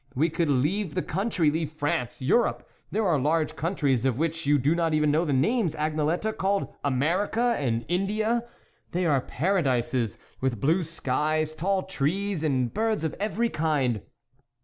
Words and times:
We 0.25 0.31
could 0.31 0.49
leave 0.49 0.95
the 0.95 1.03
country, 1.03 1.51
leave 1.51 1.71
France, 1.71 2.23
Europe; 2.23 2.67
there 2.89 3.05
are 3.07 3.19
large 3.19 3.55
countries, 3.55 4.03
of 4.03 4.17
which 4.17 4.47
you 4.47 4.57
do 4.57 4.73
not 4.73 4.95
even 4.95 5.11
know 5.11 5.25
the 5.25 5.31
names, 5.31 5.75
Agnelette, 5.75 6.37
called 6.37 6.73
America 6.83 7.55
and 7.59 7.85
India. 7.87 8.45
They 8.93 9.05
are 9.05 9.21
paradises, 9.21 10.17
with 10.41 10.59
blue 10.59 10.83
skies, 10.83 11.53
tall 11.53 11.83
trees 11.83 12.43
and 12.43 12.73
birds 12.73 13.03
of 13.03 13.13
every 13.19 13.49
kind. 13.49 14.01